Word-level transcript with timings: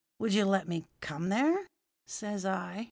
"'Would 0.17 0.33
you 0.33 0.45
let 0.45 0.67
me 0.67 0.85
come 0.99 1.29
there?' 1.29 1.67
says 2.07 2.43
I. 2.43 2.79